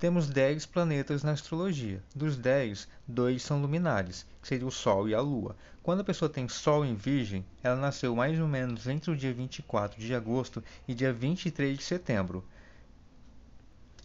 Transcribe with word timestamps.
temos 0.00 0.30
10 0.30 0.64
planetas 0.64 1.22
na 1.22 1.32
astrologia. 1.32 2.02
Dos 2.16 2.34
10, 2.34 2.88
dois 3.06 3.42
são 3.42 3.60
luminares, 3.60 4.26
que 4.40 4.48
seria 4.48 4.66
o 4.66 4.70
Sol 4.70 5.06
e 5.06 5.14
a 5.14 5.20
Lua. 5.20 5.54
Quando 5.82 6.00
a 6.00 6.04
pessoa 6.04 6.30
tem 6.30 6.48
Sol 6.48 6.86
em 6.86 6.94
Virgem, 6.94 7.44
ela 7.62 7.76
nasceu 7.76 8.16
mais 8.16 8.40
ou 8.40 8.48
menos 8.48 8.86
entre 8.86 9.10
o 9.10 9.16
dia 9.16 9.30
24 9.34 10.00
de 10.00 10.14
agosto 10.14 10.64
e 10.88 10.94
dia 10.94 11.12
23 11.12 11.76
de 11.76 11.84
setembro. 11.84 12.42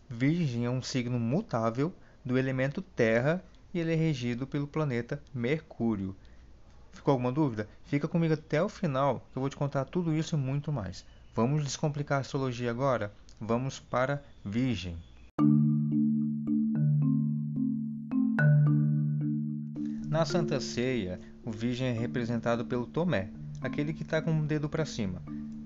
Virgem 0.09 0.65
é 0.65 0.69
um 0.69 0.83
signo 0.83 1.17
mutável 1.17 1.93
do 2.25 2.37
elemento 2.37 2.81
Terra 2.81 3.41
e 3.73 3.79
ele 3.79 3.93
é 3.93 3.95
regido 3.95 4.45
pelo 4.45 4.67
planeta 4.67 5.23
Mercúrio. 5.33 6.13
Ficou 6.91 7.13
alguma 7.13 7.31
dúvida? 7.31 7.69
Fica 7.85 8.05
comigo 8.05 8.33
até 8.33 8.61
o 8.61 8.67
final 8.67 9.25
que 9.31 9.37
eu 9.37 9.41
vou 9.41 9.49
te 9.49 9.55
contar 9.55 9.85
tudo 9.85 10.13
isso 10.13 10.35
e 10.35 10.37
muito 10.37 10.73
mais. 10.73 11.05
Vamos 11.33 11.63
descomplicar 11.63 12.17
a 12.17 12.21
astrologia 12.21 12.69
agora? 12.69 13.13
Vamos 13.39 13.79
para 13.79 14.21
Virgem. 14.43 14.97
Na 20.25 20.31
Santa 20.31 20.59
Ceia, 20.59 21.19
o 21.45 21.51
Virgem 21.51 21.89
é 21.89 21.91
representado 21.91 22.65
pelo 22.65 22.87
Tomé, 22.87 23.29
aquele 23.61 23.93
que 23.93 24.01
está 24.01 24.19
com 24.23 24.39
o 24.39 24.43
dedo 24.43 24.67
para 24.67 24.83
cima. 24.83 25.21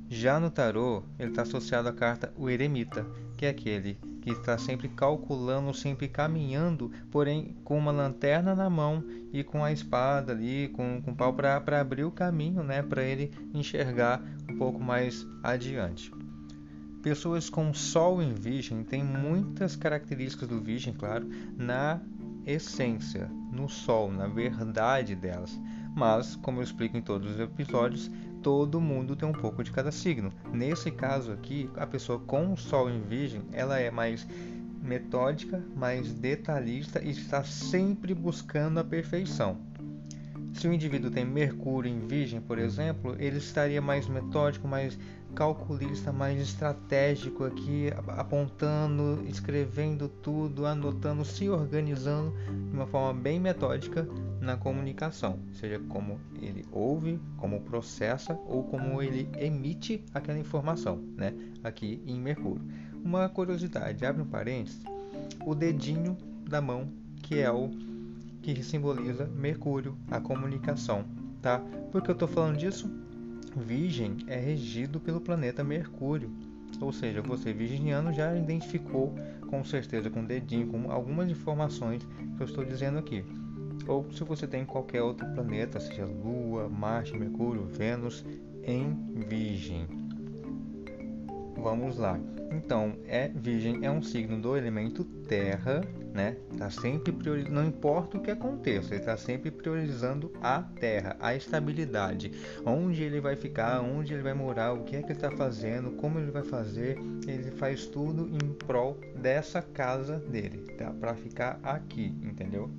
Já 0.10 0.38
no 0.38 0.52
tarô, 0.52 1.02
ele 1.18 1.30
está 1.30 1.44
associado 1.44 1.88
à 1.88 1.94
carta 1.94 2.34
o 2.38 2.50
Eremita, 2.50 3.08
que 3.38 3.46
é 3.46 3.50
aquele 3.50 3.98
que 4.22 4.32
está 4.32 4.58
sempre 4.58 4.90
calculando, 4.90 5.74
sempre 5.74 6.10
caminhando, 6.10 6.92
porém 7.10 7.56
com 7.64 7.78
uma 7.78 7.94
lanterna 7.94 8.54
na 8.54 8.70
mão 8.70 9.02
e 9.32 9.46
com 9.46 9.64
a 9.64 9.72
espada 9.72 10.34
ali, 10.34 10.68
com, 10.76 11.02
com 11.04 11.12
o 11.12 11.16
pau 11.16 11.34
para 11.34 11.80
abrir 11.80 12.04
o 12.04 12.12
caminho, 12.12 12.62
né, 12.62 12.84
para 12.84 13.02
ele 13.02 13.32
enxergar 13.54 14.22
um 14.52 14.58
pouco 14.58 14.78
mais 14.78 15.26
adiante. 15.42 16.12
Pessoas 17.02 17.50
com 17.50 17.74
Sol 17.74 18.22
em 18.22 18.34
Virgem 18.34 18.84
têm 18.84 19.06
muitas 19.06 19.78
características 19.78 20.50
do 20.50 20.60
Virgem, 20.60 20.94
claro, 20.94 21.30
na 21.56 22.02
essência, 22.46 23.32
no 23.52 23.68
Sol, 23.70 24.12
na 24.12 24.28
verdade 24.28 25.16
delas. 25.16 25.60
Mas, 25.96 26.36
como 26.36 26.60
eu 26.60 26.64
explico 26.64 26.98
em 26.98 27.02
todos 27.02 27.32
os 27.32 27.40
episódios, 27.40 28.10
todo 28.42 28.80
mundo 28.80 29.16
tem 29.16 29.28
um 29.28 29.34
pouco 29.34 29.64
de 29.64 29.72
cada 29.72 29.92
signo. 29.92 30.32
Nesse 30.54 30.92
caso 30.92 31.32
aqui, 31.32 31.70
a 31.76 31.86
pessoa 31.86 32.20
com 32.20 32.54
o 32.54 32.58
Sol 32.58 32.90
em 32.90 33.02
Virgem, 33.02 33.44
ela 33.52 33.80
é 33.80 33.92
mais 33.92 34.28
metódica, 34.82 35.64
mais 35.76 36.14
detalhista 36.14 37.04
e 37.04 37.10
está 37.12 37.44
sempre 37.44 38.14
buscando 38.14 38.80
a 38.80 38.84
perfeição. 38.84 39.58
Se 40.54 40.68
o 40.68 40.74
indivíduo 40.74 41.12
tem 41.12 41.26
Mercúrio 41.26 41.92
em 41.92 42.08
Virgem, 42.08 42.42
por 42.42 42.58
exemplo, 42.58 43.16
ele 43.20 43.38
estaria 43.38 43.82
mais 43.82 44.08
metódico, 44.08 44.68
mais 44.68 44.98
calculista, 45.36 46.12
mais 46.12 46.40
estratégico 46.40 47.44
aqui, 47.44 47.90
apontando, 48.08 49.24
escrevendo 49.28 50.08
tudo, 50.08 50.66
anotando, 50.66 51.24
se 51.24 51.50
organizando 51.50 52.34
de 52.48 52.76
uma 52.76 52.88
forma 52.88 53.20
bem 53.20 53.40
metódica 53.40 54.08
na 54.42 54.58
comunicação, 54.58 55.40
seja 55.54 55.80
como 55.90 56.20
ele 56.42 56.66
ouve, 56.72 57.20
como 57.38 57.62
processa 57.62 58.38
ou 58.48 58.64
como 58.64 59.02
ele 59.02 59.30
emite 59.38 60.04
aquela 60.14 60.40
informação, 60.40 61.02
né? 61.16 61.34
Aqui 61.64 62.02
em 62.06 62.20
Mercúrio. 62.20 62.62
Uma 63.04 63.30
curiosidade, 63.30 64.06
abre 64.06 64.22
um 64.22 64.28
parênteses, 64.28 64.82
o 65.46 65.56
dedinho 65.56 66.18
da 66.48 66.62
mão 66.62 66.88
que 67.22 67.40
é 67.40 67.52
o 67.52 67.70
que 68.42 68.64
simboliza 68.64 69.26
Mercúrio, 69.26 69.98
a 70.10 70.20
comunicação, 70.20 71.06
tá? 71.42 71.60
Por 71.92 72.02
que 72.02 72.10
eu 72.10 72.14
estou 72.14 72.28
falando 72.28 72.58
disso? 72.58 72.90
Virgem 73.56 74.18
é 74.28 74.38
regido 74.38 75.00
pelo 75.00 75.22
planeta 75.22 75.64
Mercúrio. 75.64 76.30
Ou 76.82 76.94
seja, 76.94 77.22
você 77.22 77.52
virginiano 77.52 78.14
já 78.14 78.36
identificou 78.36 79.14
com 79.48 79.64
certeza 79.64 80.10
com 80.10 80.22
o 80.22 80.26
dedinho, 80.26 80.68
com 80.68 80.92
algumas 80.92 81.30
informações 81.30 82.08
que 82.38 82.44
eu 82.44 82.46
estou 82.46 82.64
dizendo 82.64 83.00
aqui. 83.00 83.26
Ou 83.88 84.10
se 84.12 84.24
você 84.24 84.46
tem 84.46 84.66
qualquer 84.66 85.02
outro 85.02 85.28
planeta, 85.34 85.80
seja 85.80 86.06
Lua, 86.06 86.70
Marte, 86.70 87.18
Mercúrio, 87.18 87.66
Vênus, 87.66 88.24
em 88.64 88.94
Virgem. 89.28 89.88
Vamos 91.58 91.98
lá. 91.98 92.20
Então, 92.52 92.96
é 93.08 93.28
Virgem 93.28 93.86
é 93.86 93.92
um 93.92 94.02
signo 94.02 94.42
do 94.42 94.58
elemento 94.58 95.04
Terra, 95.04 95.82
né? 96.14 96.36
Tá 96.58 96.70
sempre 96.70 97.12
priorizando, 97.12 97.54
não 97.54 97.68
importa 97.68 98.18
o 98.18 98.22
que 98.22 98.32
aconteça, 98.32 98.94
ele 98.94 99.02
está 99.02 99.16
sempre 99.16 99.52
priorizando 99.52 100.34
a 100.42 100.62
Terra, 100.62 101.16
a 101.20 101.36
estabilidade, 101.36 102.32
onde 102.66 103.04
ele 103.04 103.22
vai 103.22 103.36
ficar, 103.36 103.82
onde 103.82 104.14
ele 104.14 104.24
vai 104.24 104.34
morar, 104.34 104.74
o 104.74 104.84
que 104.84 104.96
é 104.96 105.00
que 105.00 105.08
ele 105.08 105.14
está 105.14 105.30
fazendo, 105.32 105.92
como 105.92 106.20
ele 106.20 106.32
vai 106.32 106.44
fazer, 106.44 106.98
ele 107.28 107.52
faz 107.52 107.86
tudo 107.86 108.28
em 108.28 108.54
prol 108.54 109.00
dessa 109.16 109.62
casa 109.62 110.18
dele, 110.18 110.74
tá? 110.78 110.92
Para 110.92 111.14
ficar 111.16 111.60
aqui, 111.62 112.16
entendeu? 112.24 112.70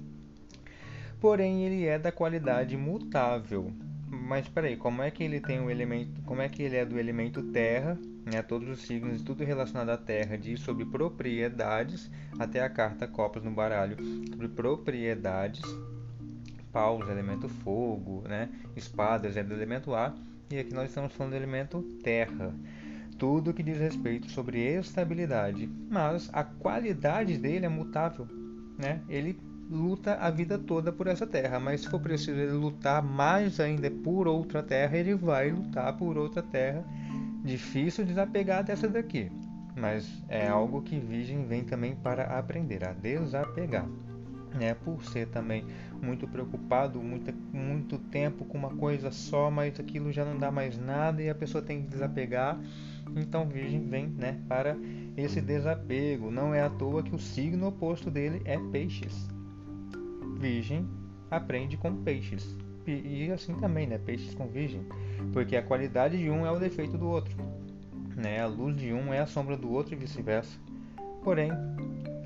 Porém, 1.20 1.64
ele 1.64 1.84
é 1.84 1.98
da 1.98 2.10
qualidade 2.10 2.76
mutável. 2.76 3.70
Mas 4.08 4.48
peraí, 4.48 4.76
como 4.76 5.02
é 5.02 5.10
que 5.10 5.22
ele 5.22 5.38
tem 5.40 5.60
o 5.60 5.70
elemento, 5.70 6.20
como 6.22 6.42
é 6.42 6.48
que 6.48 6.62
ele 6.62 6.76
é 6.76 6.84
do 6.84 6.98
elemento 6.98 7.42
Terra 7.42 7.96
né, 8.24 8.42
todos 8.42 8.68
os 8.68 8.82
signos 8.82 9.20
e 9.20 9.24
tudo 9.24 9.44
relacionado 9.44 9.90
à 9.90 9.96
Terra 9.96 10.36
diz 10.36 10.60
sobre 10.60 10.84
propriedades, 10.84 12.10
até 12.38 12.62
a 12.62 12.68
carta 12.68 13.06
Copas 13.06 13.42
no 13.42 13.50
baralho, 13.50 13.96
sobre 14.28 14.48
propriedades, 14.48 15.62
paus, 16.72 17.08
elemento 17.08 17.48
fogo, 17.48 18.22
né, 18.28 18.48
espadas 18.76 19.36
é 19.36 19.42
do 19.42 19.54
elemento 19.54 19.94
ar, 19.94 20.14
e 20.50 20.58
aqui 20.58 20.74
nós 20.74 20.88
estamos 20.88 21.12
falando 21.12 21.32
do 21.32 21.36
elemento 21.36 21.82
terra. 22.02 22.54
Tudo 23.18 23.52
que 23.52 23.62
diz 23.62 23.78
respeito 23.78 24.30
sobre 24.30 24.60
estabilidade, 24.60 25.68
mas 25.90 26.30
a 26.32 26.42
qualidade 26.42 27.36
dele 27.36 27.66
é 27.66 27.68
mutável, 27.68 28.26
né? 28.78 29.02
Ele 29.10 29.38
luta 29.70 30.14
a 30.14 30.30
vida 30.30 30.58
toda 30.58 30.90
por 30.90 31.06
essa 31.06 31.26
terra, 31.26 31.60
mas 31.60 31.82
se 31.82 31.90
for 31.90 32.00
preciso 32.00 32.40
ele 32.40 32.52
lutar 32.52 33.02
mais 33.02 33.60
ainda 33.60 33.90
por 33.90 34.26
outra 34.26 34.62
terra, 34.62 34.96
ele 34.96 35.14
vai 35.14 35.50
lutar 35.50 35.96
por 35.96 36.16
outra 36.16 36.42
terra 36.42 36.82
Difícil 37.44 38.04
desapegar 38.04 38.64
dessa 38.64 38.88
daqui, 38.88 39.30
mas 39.76 40.22
é 40.28 40.46
algo 40.48 40.82
que 40.82 40.98
Virgem 40.98 41.46
vem 41.46 41.64
também 41.64 41.96
para 41.96 42.38
aprender 42.38 42.84
a 42.84 42.92
desapegar. 42.92 43.88
Né, 44.52 44.74
por 44.74 45.04
ser 45.04 45.28
também 45.28 45.64
muito 46.02 46.26
preocupado, 46.26 47.00
muito, 47.00 47.32
muito 47.52 47.96
tempo 47.98 48.44
com 48.44 48.58
uma 48.58 48.70
coisa 48.70 49.12
só, 49.12 49.48
mas 49.48 49.78
aquilo 49.78 50.10
já 50.10 50.24
não 50.24 50.36
dá 50.36 50.50
mais 50.50 50.76
nada 50.76 51.22
e 51.22 51.30
a 51.30 51.34
pessoa 51.36 51.62
tem 51.62 51.82
que 51.82 51.88
desapegar. 51.88 52.58
Então, 53.14 53.46
Virgem 53.48 53.86
vem 53.86 54.08
né, 54.08 54.40
para 54.48 54.76
esse 55.16 55.40
desapego. 55.40 56.32
Não 56.32 56.52
é 56.52 56.62
à 56.62 56.68
toa 56.68 57.00
que 57.00 57.14
o 57.14 57.18
signo 57.18 57.68
oposto 57.68 58.10
dele 58.10 58.42
é 58.44 58.58
Peixes. 58.72 59.28
Virgem 60.40 60.84
aprende 61.30 61.76
com 61.76 62.02
Peixes 62.02 62.56
e 62.86 63.30
assim 63.30 63.54
também, 63.54 63.86
né? 63.86 63.98
Peixes 63.98 64.34
com 64.34 64.46
virgem, 64.48 64.82
porque 65.32 65.56
a 65.56 65.62
qualidade 65.62 66.18
de 66.18 66.30
um 66.30 66.46
é 66.46 66.50
o 66.50 66.58
defeito 66.58 66.96
do 66.96 67.08
outro. 67.08 67.34
Né? 68.16 68.40
A 68.40 68.46
luz 68.46 68.76
de 68.76 68.92
um 68.92 69.12
é 69.12 69.20
a 69.20 69.26
sombra 69.26 69.56
do 69.56 69.70
outro 69.70 69.94
e 69.94 69.96
vice-versa. 69.96 70.58
Porém, 71.22 71.50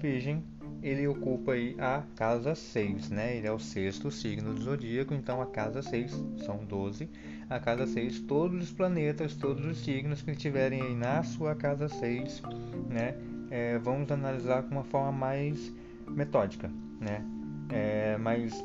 Virgem, 0.01 0.43
ele 0.83 1.07
ocupa 1.07 1.53
aí 1.53 1.75
a 1.79 2.03
casa 2.15 2.55
6, 2.55 3.09
né? 3.09 3.37
Ele 3.37 3.47
é 3.47 3.53
o 3.53 3.59
sexto 3.59 4.11
signo 4.11 4.53
do 4.53 4.63
zodíaco, 4.63 5.15
então 5.15 5.41
a 5.41 5.47
casa 5.47 5.81
6 5.81 6.11
são 6.45 6.59
12. 6.59 7.09
A 7.49 7.59
casa 7.59 7.87
6, 7.87 8.21
todos 8.21 8.65
os 8.65 8.71
planetas, 8.71 9.35
todos 9.35 9.65
os 9.65 9.83
signos 9.83 10.21
que 10.21 10.31
estiverem 10.33 10.83
aí 10.83 10.95
na 10.95 11.23
sua 11.23 11.55
casa 11.55 11.89
6, 11.89 12.43
né? 12.91 13.15
É, 13.51 13.79
vamos 13.79 14.11
analisar 14.13 14.63
com 14.63 14.73
uma 14.73 14.85
forma 14.85 15.11
mais 15.11 15.73
metódica, 16.07 16.71
né? 17.01 17.25
É, 17.71 18.19
mais 18.19 18.63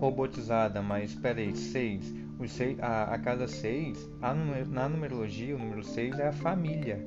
robotizada, 0.00 0.82
mas 0.82 1.14
peraí, 1.14 1.54
6 1.54 2.12
Seis, 2.48 2.78
a, 2.80 3.14
a, 3.14 3.18
casa 3.18 3.46
6, 3.46 4.08
na 4.70 4.88
numerologia, 4.88 5.54
o 5.54 5.58
número 5.58 5.82
6 5.82 6.18
é 6.18 6.28
a 6.28 6.32
família. 6.32 6.98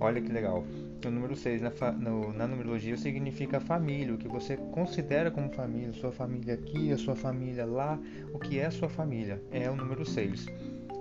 Olha 0.00 0.20
que 0.20 0.32
legal. 0.32 0.64
O 1.04 1.10
número 1.10 1.36
6 1.36 1.62
na, 1.62 1.70
no, 1.92 2.32
na 2.32 2.46
numerologia 2.46 2.96
significa 2.96 3.60
família, 3.60 4.14
o 4.14 4.18
que 4.18 4.28
você 4.28 4.56
considera 4.56 5.30
como 5.30 5.50
família, 5.50 5.92
sua 5.92 6.12
família 6.12 6.54
aqui, 6.54 6.92
a 6.92 6.98
sua 6.98 7.16
família 7.16 7.64
lá, 7.64 7.98
o 8.32 8.38
que 8.38 8.58
é 8.58 8.70
sua 8.70 8.88
família, 8.88 9.42
é 9.50 9.70
o 9.70 9.76
número 9.76 10.04
6. 10.04 10.46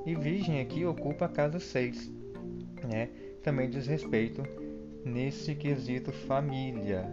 E 0.05 0.15
Virgem 0.15 0.61
aqui 0.61 0.85
ocupa 0.85 1.25
a 1.25 1.29
casa 1.29 1.59
6, 1.59 2.11
né? 2.87 3.09
também 3.43 3.69
diz 3.69 3.87
respeito 3.87 4.43
nesse 5.03 5.55
quesito 5.55 6.11
família. 6.11 7.05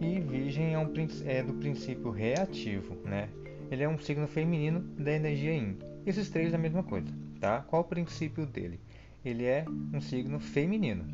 E 0.00 0.20
Virgem 0.20 0.74
é, 0.74 0.78
um, 0.78 0.92
é 1.26 1.42
do 1.42 1.54
princípio 1.54 2.10
reativo, 2.10 2.96
né? 3.04 3.28
Ele 3.72 3.84
é 3.84 3.88
um 3.88 3.96
signo 3.96 4.28
feminino 4.28 4.80
da 4.98 5.12
energia 5.12 5.54
Yin. 5.54 5.78
Esses 6.04 6.28
três 6.28 6.52
é 6.52 6.56
a 6.56 6.58
mesma 6.58 6.82
coisa, 6.82 7.10
tá? 7.40 7.62
Qual 7.62 7.80
o 7.80 7.86
princípio 7.86 8.44
dele? 8.44 8.78
Ele 9.24 9.46
é 9.46 9.64
um 9.94 9.98
signo 9.98 10.38
feminino. 10.38 11.06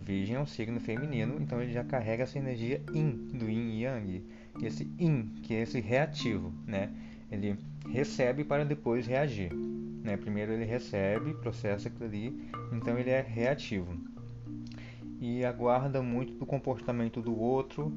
Virgem 0.00 0.34
é 0.34 0.40
um 0.40 0.46
signo 0.46 0.80
feminino, 0.80 1.36
então 1.40 1.62
ele 1.62 1.72
já 1.72 1.84
carrega 1.84 2.24
essa 2.24 2.40
energia 2.40 2.82
Yin, 2.92 3.28
do 3.32 3.48
Yin 3.48 3.78
Yang. 3.78 4.26
Esse 4.64 4.90
Yin, 4.98 5.32
que 5.44 5.54
é 5.54 5.60
esse 5.62 5.78
reativo, 5.78 6.52
né? 6.66 6.90
Ele 7.30 7.56
recebe 7.88 8.42
para 8.42 8.64
depois 8.64 9.06
reagir. 9.06 9.54
Né? 9.54 10.16
Primeiro 10.16 10.50
ele 10.50 10.64
recebe, 10.64 11.34
processa 11.34 11.86
aquilo 11.86 12.06
ali, 12.06 12.50
então 12.72 12.98
ele 12.98 13.10
é 13.10 13.20
reativo. 13.20 13.96
e 15.20 15.44
aguarda 15.44 16.02
muito 16.02 16.34
do 16.34 16.44
comportamento 16.44 17.22
do 17.22 17.38
outro 17.38 17.96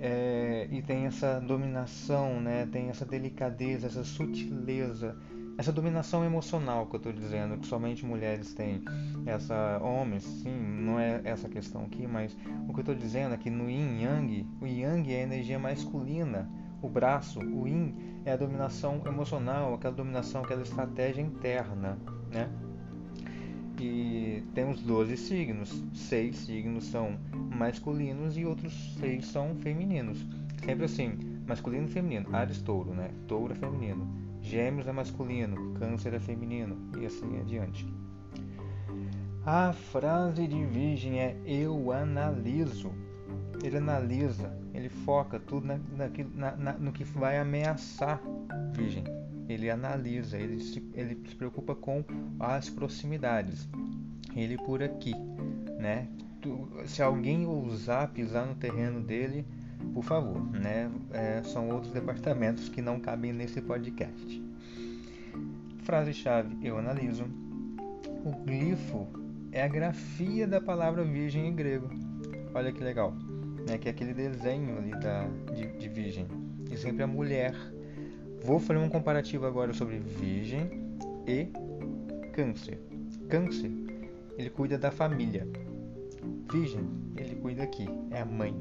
é, 0.00 0.66
e 0.70 0.80
tem 0.80 1.04
essa 1.04 1.38
dominação, 1.40 2.40
né? 2.40 2.66
Tem 2.72 2.88
essa 2.88 3.04
delicadeza, 3.04 3.86
essa 3.86 4.02
sutileza, 4.02 5.14
essa 5.58 5.70
dominação 5.70 6.24
emocional 6.24 6.86
que 6.86 6.96
eu 6.96 6.98
estou 6.98 7.12
dizendo 7.12 7.58
que 7.58 7.66
somente 7.66 8.04
mulheres 8.06 8.54
têm. 8.54 8.82
Essa 9.26 9.78
homens, 9.82 10.22
sim, 10.24 10.58
não 10.58 10.98
é 10.98 11.20
essa 11.22 11.50
questão 11.50 11.82
aqui, 11.82 12.06
mas 12.06 12.34
o 12.66 12.72
que 12.72 12.78
eu 12.78 12.82
estou 12.82 12.94
dizendo 12.94 13.34
é 13.34 13.36
que 13.36 13.50
no 13.50 13.68
Yin 13.68 14.02
Yang, 14.02 14.48
o 14.62 14.66
Yang 14.66 15.12
é 15.12 15.20
a 15.20 15.22
energia 15.22 15.58
masculina, 15.58 16.50
o 16.80 16.88
braço, 16.88 17.38
o 17.38 17.68
Yin 17.68 17.94
é 18.24 18.32
a 18.32 18.36
dominação 18.36 19.02
emocional, 19.04 19.74
aquela 19.74 19.94
dominação, 19.94 20.42
aquela 20.42 20.62
estratégia 20.62 21.20
interna, 21.20 21.98
né? 22.30 22.48
E 23.78 24.42
temos 24.54 24.80
12 24.82 25.16
signos, 25.16 25.84
seis 25.94 26.36
signos 26.36 26.84
são 26.84 27.18
masculinos 27.56 28.36
e 28.36 28.44
outros 28.44 28.94
seis 28.98 29.26
são 29.26 29.54
femininos. 29.56 30.18
Sempre 30.64 30.84
assim, 30.84 31.18
masculino 31.46 31.86
e 31.86 31.90
feminino. 31.90 32.34
Ares, 32.34 32.60
touro, 32.60 32.92
né? 32.92 33.10
Touro 33.26 33.52
é 33.52 33.56
feminino. 33.56 34.06
Gêmeos 34.42 34.86
é 34.86 34.92
masculino, 34.92 35.74
câncer 35.74 36.14
é 36.14 36.20
feminino 36.20 36.76
e 36.98 37.06
assim 37.06 37.38
adiante. 37.38 37.86
A 39.44 39.72
frase 39.72 40.46
de 40.46 40.64
virgem 40.66 41.20
é 41.20 41.36
eu 41.46 41.92
analiso. 41.92 42.90
Ele 43.62 43.76
analisa, 43.76 44.54
ele 44.74 44.88
foca 44.88 45.38
tudo 45.38 45.66
na, 45.66 45.78
na, 46.34 46.56
na, 46.56 46.72
no 46.72 46.92
que 46.92 47.04
vai 47.04 47.38
ameaçar 47.38 48.20
virgem 48.72 49.04
ele 49.52 49.68
analisa, 49.68 50.38
ele 50.38 50.60
se, 50.60 50.82
ele 50.94 51.20
se 51.28 51.34
preocupa 51.34 51.74
com 51.74 52.04
as 52.38 52.70
proximidades. 52.70 53.68
Ele 54.36 54.56
por 54.56 54.82
aqui, 54.82 55.14
né? 55.78 56.08
Tu, 56.40 56.68
se 56.86 57.02
alguém 57.02 57.46
ousar 57.46 58.08
pisar 58.12 58.46
no 58.46 58.54
terreno 58.54 59.00
dele, 59.00 59.44
por 59.92 60.04
favor, 60.04 60.40
né? 60.52 60.90
É, 61.12 61.42
são 61.42 61.68
outros 61.70 61.92
departamentos 61.92 62.68
que 62.68 62.80
não 62.80 63.00
cabem 63.00 63.32
nesse 63.32 63.60
podcast. 63.60 64.42
Frase-chave: 65.82 66.56
Eu 66.62 66.78
analiso. 66.78 67.24
O 68.24 68.32
glifo 68.44 69.08
é 69.50 69.62
a 69.62 69.68
grafia 69.68 70.46
da 70.46 70.60
palavra 70.60 71.02
virgem 71.02 71.48
em 71.48 71.54
grego. 71.54 71.90
Olha 72.54 72.70
que 72.70 72.82
legal, 72.82 73.14
né? 73.66 73.78
Que 73.78 73.88
é 73.88 73.90
aquele 73.90 74.14
desenho 74.14 74.78
ali 74.78 74.92
da, 74.92 75.26
de, 75.54 75.66
de 75.78 75.88
virgem. 75.88 76.26
E 76.70 76.76
sempre 76.76 77.02
a 77.02 77.06
mulher 77.06 77.54
Vou 78.42 78.58
fazer 78.58 78.78
um 78.78 78.88
comparativo 78.88 79.46
agora 79.46 79.72
sobre 79.74 79.98
Virgem 79.98 80.70
e 81.26 81.48
Câncer. 82.32 82.78
Câncer, 83.28 83.70
ele 84.38 84.48
cuida 84.48 84.78
da 84.78 84.90
família. 84.90 85.46
Virgem, 86.50 86.88
ele 87.16 87.36
cuida 87.36 87.62
aqui, 87.62 87.86
é 88.10 88.20
a 88.20 88.24
mãe. 88.24 88.54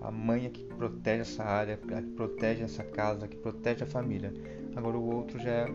A 0.00 0.10
mãe 0.10 0.46
é 0.46 0.48
que 0.48 0.64
protege 0.64 1.22
essa 1.22 1.44
área, 1.44 1.76
que 1.76 2.10
protege 2.10 2.62
essa 2.62 2.82
casa, 2.82 3.28
que 3.28 3.36
protege 3.36 3.84
a 3.84 3.86
família. 3.86 4.32
Agora 4.74 4.98
o 4.98 5.14
outro 5.14 5.38
já 5.38 5.50
é, 5.50 5.68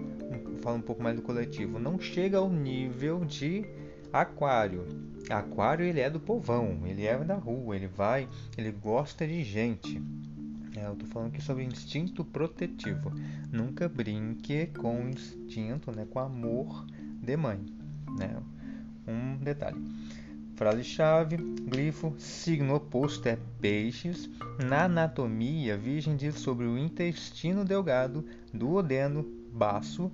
fala 0.62 0.78
um 0.78 0.82
pouco 0.82 1.02
mais 1.02 1.16
do 1.16 1.22
coletivo. 1.22 1.80
Não 1.80 2.00
chega 2.00 2.38
ao 2.38 2.50
nível 2.50 3.24
de 3.26 3.66
Aquário. 4.12 4.86
Aquário 5.30 5.86
ele 5.86 6.00
é 6.00 6.10
do 6.10 6.20
povão, 6.20 6.82
ele 6.86 7.06
é 7.06 7.18
da 7.20 7.36
rua, 7.36 7.76
ele 7.76 7.88
vai, 7.88 8.28
ele 8.58 8.72
gosta 8.72 9.26
de 9.26 9.44
gente. 9.44 10.02
É, 10.76 10.86
eu 10.86 10.96
tô 10.96 11.06
falando 11.08 11.30
aqui 11.30 11.42
sobre 11.42 11.64
instinto 11.64 12.24
protetivo. 12.24 13.12
Nunca 13.52 13.90
brinque 13.90 14.68
com 14.68 15.10
instinto, 15.10 15.92
né, 15.92 16.06
com 16.10 16.20
amor 16.20 16.86
de 17.22 17.36
mãe, 17.36 17.60
né? 18.18 18.38
Um 19.08 19.38
detalhe. 19.38 19.82
Frase-chave, 20.56 21.38
glifo, 21.38 22.14
signo 22.18 22.76
oposto 22.76 23.28
é 23.28 23.38
peixes. 23.62 24.30
Na 24.68 24.84
anatomia, 24.84 25.78
Virgem 25.78 26.16
diz 26.16 26.36
sobre 26.36 26.66
o 26.66 26.78
intestino 26.78 27.64
delgado, 27.64 28.26
duodeno, 28.54 29.26
baço, 29.54 30.12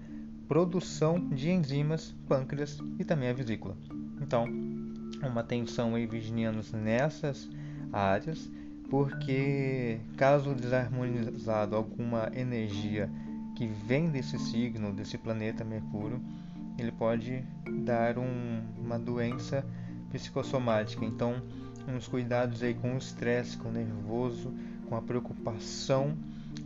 produção 0.47 1.19
de 1.29 1.49
enzimas, 1.49 2.13
pâncreas 2.27 2.79
e 2.99 3.03
também 3.03 3.29
a 3.29 3.33
vesícula. 3.33 3.75
Então, 4.21 4.45
uma 5.23 5.41
atenção 5.41 5.95
aí, 5.95 6.05
virginianos, 6.05 6.71
nessas 6.71 7.49
áreas 7.91 8.49
porque 8.89 9.99
caso 10.17 10.53
desarmonizado 10.53 11.75
alguma 11.75 12.29
energia 12.33 13.09
que 13.55 13.67
vem 13.67 14.09
desse 14.09 14.37
signo, 14.37 14.93
desse 14.93 15.17
planeta 15.17 15.63
Mercúrio, 15.63 16.21
ele 16.77 16.91
pode 16.91 17.43
dar 17.85 18.17
um, 18.17 18.61
uma 18.77 18.99
doença 18.99 19.65
psicossomática. 20.11 21.05
Então, 21.05 21.41
uns 21.87 22.07
cuidados 22.07 22.61
aí 22.61 22.73
com 22.73 22.95
o 22.95 22.97
estresse, 22.97 23.57
com 23.57 23.69
o 23.69 23.71
nervoso, 23.71 24.53
com 24.87 24.95
a 24.95 25.01
preocupação 25.01 26.15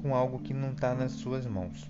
com 0.01 0.16
algo 0.16 0.39
que 0.39 0.54
não 0.54 0.71
está 0.71 0.94
nas 0.94 1.12
suas 1.13 1.45
mãos. 1.45 1.89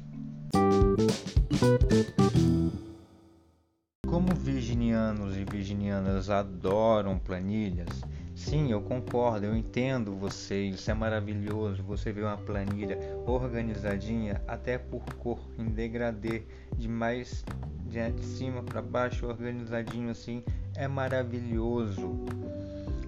Como 4.08 4.34
virginianos 4.36 5.38
e 5.38 5.46
virginianas 5.46 6.30
adoram 6.30 7.20
planilhas, 7.20 8.02
Sim, 8.40 8.72
eu 8.72 8.82
concordo, 8.82 9.46
eu 9.46 9.56
entendo 9.56 10.16
você, 10.16 10.64
isso 10.64 10.90
é 10.90 10.94
maravilhoso. 10.94 11.84
Você 11.84 12.12
vê 12.12 12.22
uma 12.22 12.38
planilha 12.38 12.98
organizadinha, 13.28 14.42
até 14.48 14.78
por 14.78 15.04
cor, 15.16 15.40
em 15.58 15.66
degradê, 15.66 16.44
de 16.76 16.88
mais 16.88 17.44
de 17.86 18.26
cima 18.26 18.64
para 18.64 18.82
baixo, 18.82 19.28
organizadinho 19.28 20.10
assim, 20.10 20.42
é 20.74 20.88
maravilhoso. 20.88 22.26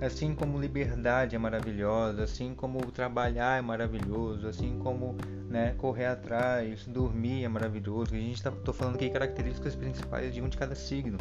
Assim 0.01 0.35
como 0.35 0.59
liberdade 0.59 1.33
é 1.33 1.39
maravilhosa, 1.39 2.25
assim 2.25 2.53
como 2.53 2.79
trabalhar 2.91 3.57
é 3.57 3.61
maravilhoso, 3.61 4.47
assim 4.47 4.77
como 4.79 5.15
né, 5.49 5.73
correr 5.77 6.07
atrás, 6.07 6.85
dormir 6.85 7.45
é 7.45 7.47
maravilhoso. 7.47 8.13
A 8.13 8.17
gente 8.17 8.35
está 8.35 8.51
falando 8.73 8.95
aqui 8.95 9.09
características 9.09 9.75
principais 9.75 10.33
de 10.33 10.41
um 10.41 10.49
de 10.49 10.57
cada 10.57 10.75
signo. 10.75 11.17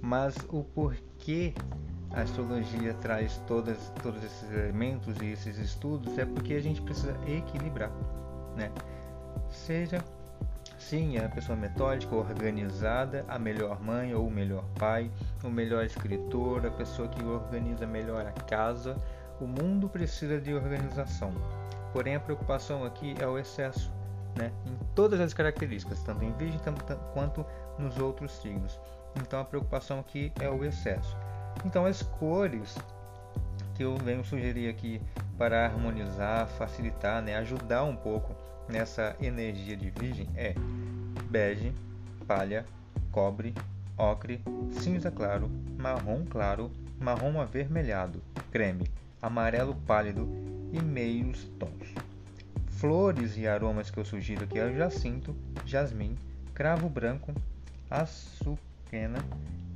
Mas 0.00 0.34
o 0.48 0.64
porquê 0.64 1.52
a 2.12 2.22
astrologia 2.22 2.94
traz 2.94 3.40
todas, 3.46 3.92
todos 4.02 4.22
esses 4.24 4.50
elementos 4.50 5.16
e 5.20 5.26
esses 5.26 5.58
estudos 5.58 6.16
é 6.18 6.24
porque 6.24 6.54
a 6.54 6.60
gente 6.60 6.80
precisa 6.80 7.16
equilibrar, 7.26 7.90
né? 8.56 8.70
Seja 9.50 10.02
sim 10.78 11.18
a 11.18 11.28
pessoa 11.28 11.56
metódica, 11.56 12.14
organizada, 12.14 13.24
a 13.28 13.38
melhor 13.38 13.80
mãe 13.80 14.14
ou 14.14 14.26
o 14.26 14.30
melhor 14.30 14.64
pai, 14.78 15.10
o 15.44 15.50
melhor 15.50 15.84
escritor, 15.84 16.64
a 16.66 16.70
pessoa 16.70 17.08
que 17.08 17.22
organiza 17.22 17.86
melhor 17.86 18.26
a 18.26 18.32
casa. 18.32 18.96
O 19.40 19.46
mundo 19.46 19.88
precisa 19.88 20.40
de 20.40 20.54
organização. 20.54 21.32
Porém, 21.92 22.16
a 22.16 22.20
preocupação 22.20 22.84
aqui 22.84 23.14
é 23.20 23.26
o 23.26 23.38
excesso, 23.38 23.92
né? 24.36 24.50
Em 24.66 24.76
todas 24.94 25.20
as 25.20 25.32
características, 25.32 26.02
tanto 26.02 26.24
em 26.24 26.32
Virgem 26.32 26.60
quanto 27.12 27.44
nos 27.78 27.98
outros 27.98 28.32
signos. 28.40 28.80
Então, 29.16 29.40
a 29.40 29.44
preocupação 29.44 30.00
aqui 30.00 30.32
é 30.40 30.48
o 30.48 30.64
excesso. 30.64 31.16
Então 31.64 31.84
as 31.84 32.02
cores 32.02 32.76
que 33.74 33.84
eu 33.84 33.96
venho 33.96 34.24
sugerir 34.24 34.68
aqui 34.68 35.00
para 35.36 35.66
harmonizar, 35.66 36.48
facilitar, 36.48 37.22
né, 37.22 37.36
ajudar 37.36 37.84
um 37.84 37.94
pouco 37.94 38.34
nessa 38.68 39.16
energia 39.20 39.76
de 39.76 39.90
virgem 39.90 40.28
é 40.36 40.54
bege, 41.30 41.72
palha, 42.26 42.66
cobre, 43.12 43.54
ocre, 43.96 44.40
cinza 44.72 45.10
claro, 45.10 45.50
marrom 45.78 46.24
claro, 46.24 46.70
marrom 47.00 47.40
avermelhado, 47.40 48.22
creme, 48.50 48.90
amarelo 49.22 49.74
pálido 49.86 50.28
e 50.72 50.80
meios 50.82 51.44
tons. 51.58 51.94
Flores 52.66 53.36
e 53.36 53.46
aromas 53.46 53.90
que 53.90 53.98
eu 53.98 54.04
sugiro 54.04 54.44
aqui 54.44 54.58
é 54.58 54.72
jacinto, 54.72 55.34
jasmim, 55.64 56.16
cravo 56.54 56.88
branco, 56.88 57.32
açucena, 57.90 59.18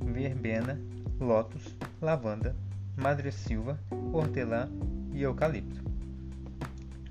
verbena, 0.01 0.79
lótus, 1.23 1.75
lavanda, 2.01 2.55
madressilva, 2.97 3.79
hortelã 4.11 4.69
e 5.13 5.23
eucalipto. 5.23 5.81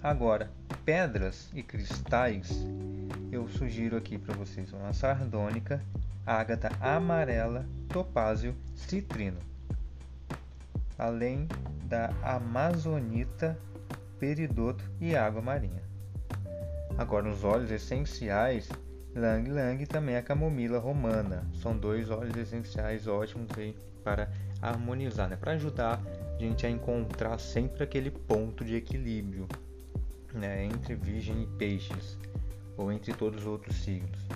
Agora, 0.03 0.51
pedras 0.85 1.51
e 1.55 1.63
cristais, 1.63 2.51
eu 3.31 3.49
sugiro 3.49 3.97
aqui 3.97 4.19
para 4.19 4.35
vocês 4.35 4.73
uma 4.73 4.93
sardônica, 4.93 5.83
ágata 6.27 6.71
amarela, 6.81 7.67
topázio, 7.89 8.55
citrino. 8.75 9.39
Além 10.99 11.49
da 11.85 12.11
amazonita, 12.23 13.59
peridoto 14.21 14.85
e 15.01 15.17
água 15.17 15.41
marinha. 15.41 15.83
Agora, 16.99 17.29
os 17.29 17.43
óleos 17.43 17.71
essenciais 17.71 18.69
Lang 19.15 19.49
Lang 19.51 19.85
também 19.87 20.17
a 20.17 20.23
camomila 20.23 20.79
romana. 20.79 21.47
São 21.61 21.77
dois 21.77 22.11
óleos 22.11 22.37
essenciais 22.37 23.07
ótimos 23.07 23.51
aí 23.57 23.77
para 24.03 24.31
harmonizar, 24.61 25.29
né? 25.29 25.37
para 25.37 25.53
ajudar 25.53 26.01
a 26.35 26.39
gente 26.39 26.67
a 26.67 26.71
encontrar 26.71 27.39
sempre 27.39 27.85
aquele 27.85 28.11
ponto 28.11 28.65
de 28.65 28.75
equilíbrio 28.75 29.47
né? 30.33 30.65
entre 30.65 30.95
Virgem 30.95 31.43
e 31.43 31.47
Peixes, 31.59 32.17
ou 32.77 32.91
entre 32.91 33.13
todos 33.13 33.43
os 33.43 33.47
outros 33.47 33.77
signos. 33.77 34.29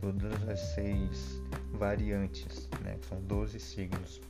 Todas 0.00 0.48
as 0.48 0.60
seis 0.74 1.40
variantes, 1.72 2.68
né? 2.82 2.96
que 3.00 3.06
são 3.06 3.20
12 3.22 3.58
signos. 3.60 4.20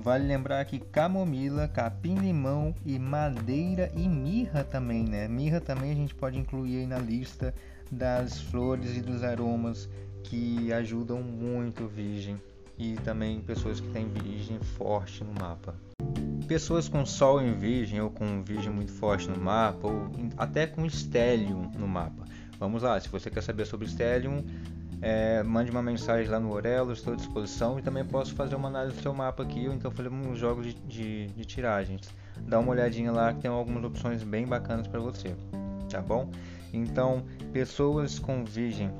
Vale 0.00 0.26
lembrar 0.26 0.64
que 0.64 0.78
camomila, 0.78 1.66
capim-limão 1.66 2.72
e 2.86 2.98
madeira 3.00 3.90
e 3.96 4.08
mirra 4.08 4.62
também, 4.62 5.04
né? 5.04 5.26
Mirra 5.26 5.60
também 5.60 5.90
a 5.90 5.94
gente 5.94 6.14
pode 6.14 6.38
incluir 6.38 6.78
aí 6.78 6.86
na 6.86 6.98
lista 6.98 7.52
das 7.90 8.40
flores 8.40 8.96
e 8.96 9.00
dos 9.00 9.24
aromas 9.24 9.88
que 10.22 10.72
ajudam 10.72 11.20
muito 11.20 11.88
virgem 11.88 12.40
e 12.78 12.94
também 12.96 13.40
pessoas 13.40 13.80
que 13.80 13.88
têm 13.88 14.08
virgem 14.08 14.60
forte 14.60 15.24
no 15.24 15.32
mapa. 15.34 15.74
Pessoas 16.46 16.88
com 16.88 17.04
sol 17.04 17.42
em 17.42 17.54
virgem 17.54 18.00
ou 18.00 18.08
com 18.08 18.42
virgem 18.42 18.70
muito 18.70 18.92
forte 18.92 19.28
no 19.28 19.36
mapa 19.36 19.88
ou 19.88 20.08
até 20.36 20.66
com 20.66 20.88
stellium 20.88 21.72
no 21.76 21.88
mapa. 21.88 22.24
Vamos 22.58 22.82
lá, 22.82 22.98
se 22.98 23.08
você 23.08 23.30
quer 23.30 23.42
saber 23.42 23.66
sobre 23.66 23.86
stellium, 23.86 24.44
é, 25.00 25.42
mande 25.44 25.70
uma 25.70 25.82
mensagem 25.82 26.28
lá 26.28 26.40
no 26.40 26.50
Orelo, 26.52 26.92
estou 26.92 27.12
à 27.12 27.16
disposição 27.16 27.78
e 27.78 27.82
também 27.82 28.04
posso 28.04 28.34
fazer 28.34 28.56
uma 28.56 28.68
análise 28.68 28.96
do 28.96 29.02
seu 29.02 29.14
mapa 29.14 29.44
aqui 29.44 29.68
ou 29.68 29.74
então 29.74 29.90
fazer 29.92 30.08
uns 30.08 30.38
jogos 30.38 30.66
de, 30.66 30.74
de, 30.74 31.26
de 31.28 31.44
tiragens. 31.44 32.08
Dá 32.40 32.58
uma 32.58 32.70
olhadinha 32.70 33.12
lá 33.12 33.32
que 33.32 33.42
tem 33.42 33.50
algumas 33.50 33.84
opções 33.84 34.24
bem 34.24 34.44
bacanas 34.44 34.88
para 34.88 34.98
você, 34.98 35.36
tá 35.88 36.00
bom? 36.00 36.30
Então, 36.72 37.24
pessoas 37.52 38.18
com 38.18 38.44
virgem 38.44 38.90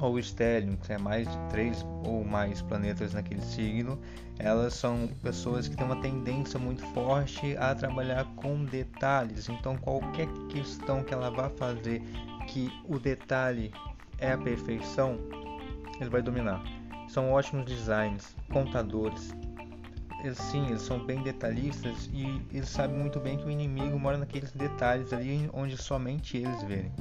ou 0.00 0.18
estélio, 0.18 0.76
que 0.78 0.92
é 0.92 0.98
mais 0.98 1.28
de 1.28 1.38
três 1.50 1.84
ou 2.04 2.24
mais 2.24 2.60
planetas 2.62 3.14
naquele 3.14 3.42
signo, 3.42 3.98
elas 4.38 4.74
são 4.74 5.08
pessoas 5.22 5.66
que 5.66 5.76
têm 5.76 5.86
uma 5.86 6.00
tendência 6.00 6.58
muito 6.58 6.84
forte 6.88 7.56
a 7.56 7.74
trabalhar 7.74 8.24
com 8.36 8.64
detalhes. 8.64 9.48
Então, 9.48 9.76
qualquer 9.76 10.28
questão 10.48 11.02
que 11.02 11.12
ela 11.12 11.30
vá 11.30 11.48
fazer 11.50 12.02
que 12.48 12.72
o 12.88 12.98
detalhe 12.98 13.72
é 14.18 14.32
a 14.32 14.38
perfeição, 14.38 15.18
ele 16.00 16.10
vai 16.10 16.22
dominar. 16.22 16.62
São 17.08 17.30
ótimos 17.30 17.64
designs, 17.64 18.34
contadores. 18.52 19.34
Eles, 20.24 20.38
sim, 20.38 20.66
eles 20.66 20.82
são 20.82 20.98
bem 21.04 21.22
detalhistas 21.22 22.10
e 22.12 22.42
eles 22.52 22.68
sabem 22.68 22.98
muito 22.98 23.20
bem 23.20 23.38
que 23.38 23.44
o 23.44 23.50
inimigo 23.50 23.98
mora 23.98 24.18
naqueles 24.18 24.50
detalhes 24.50 25.12
ali 25.12 25.48
onde 25.52 25.76
somente 25.76 26.36
eles 26.36 26.60
verem. 26.64 26.92